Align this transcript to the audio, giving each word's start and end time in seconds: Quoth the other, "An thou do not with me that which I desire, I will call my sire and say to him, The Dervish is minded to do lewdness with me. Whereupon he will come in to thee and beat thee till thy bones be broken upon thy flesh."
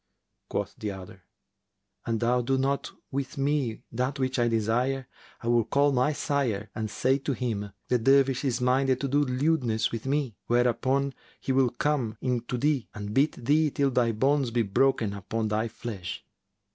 Quoth 0.49 0.73
the 0.79 0.89
other, 0.89 1.25
"An 2.07 2.17
thou 2.17 2.41
do 2.41 2.57
not 2.57 2.89
with 3.11 3.37
me 3.37 3.83
that 3.91 4.17
which 4.17 4.39
I 4.39 4.47
desire, 4.47 5.07
I 5.41 5.47
will 5.47 5.63
call 5.65 5.91
my 5.91 6.11
sire 6.11 6.71
and 6.73 6.89
say 6.89 7.19
to 7.19 7.33
him, 7.33 7.71
The 7.87 7.99
Dervish 7.99 8.43
is 8.43 8.59
minded 8.59 8.99
to 9.01 9.07
do 9.07 9.21
lewdness 9.23 9.91
with 9.91 10.07
me. 10.07 10.37
Whereupon 10.47 11.13
he 11.39 11.51
will 11.51 11.69
come 11.69 12.17
in 12.19 12.41
to 12.45 12.57
thee 12.57 12.89
and 12.95 13.13
beat 13.13 13.45
thee 13.45 13.69
till 13.69 13.91
thy 13.91 14.11
bones 14.11 14.49
be 14.49 14.63
broken 14.63 15.13
upon 15.13 15.49
thy 15.49 15.67
flesh." 15.67 16.25